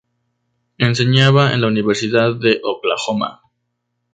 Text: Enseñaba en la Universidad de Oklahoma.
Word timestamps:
Enseñaba 0.79 1.53
en 1.53 1.61
la 1.61 1.67
Universidad 1.67 2.33
de 2.35 2.59
Oklahoma. 2.63 3.43